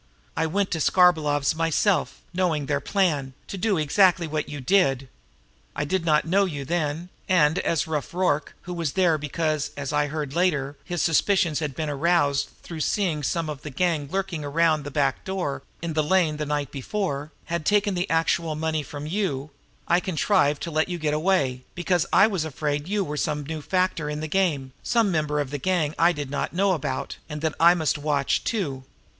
[0.35, 5.07] I went to Skarbolov's myself, knowing their plans, to do exactly what you did.
[5.75, 9.93] I did not know you then, and, as Rough Rorke, who was there because, as
[9.93, 14.43] I heard later, his suspicions had been aroused through seeing some of the gang lurking
[14.43, 18.81] around the back door in the lane the night before, had taken the actual money
[18.81, 19.51] from you,
[19.87, 23.43] I contrived to let you get away, because I was afraid that you were some
[23.45, 26.71] new factor in the game, some member of the gang that I did not know
[26.73, 28.83] about, and that I must watch, too!